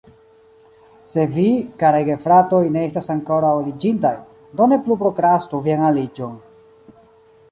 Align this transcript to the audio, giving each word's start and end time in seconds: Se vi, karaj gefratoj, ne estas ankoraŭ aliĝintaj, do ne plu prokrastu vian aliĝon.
Se 1.15 1.25
vi, 1.35 1.43
karaj 1.83 1.99
gefratoj, 2.07 2.61
ne 2.77 2.81
estas 2.87 3.11
ankoraŭ 3.15 3.51
aliĝintaj, 3.59 4.13
do 4.61 4.69
ne 4.73 4.81
plu 4.87 4.99
prokrastu 5.05 5.63
vian 5.67 5.87
aliĝon. 5.91 6.33